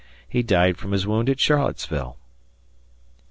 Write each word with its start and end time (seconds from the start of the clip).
He 0.27 0.41
died 0.41 0.77
from 0.77 0.93
his 0.93 1.05
wound 1.05 1.29
at 1.29 1.39
Charlottesville. 1.39 2.17